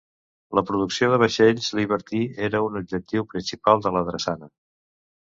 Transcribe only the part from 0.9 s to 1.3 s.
de